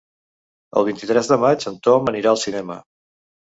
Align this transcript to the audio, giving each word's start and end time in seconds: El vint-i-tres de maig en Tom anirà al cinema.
El 0.81 0.87
vint-i-tres 0.87 1.31
de 1.33 1.39
maig 1.45 1.67
en 1.75 1.79
Tom 1.91 2.13
anirà 2.15 2.35
al 2.35 2.43
cinema. 2.49 2.83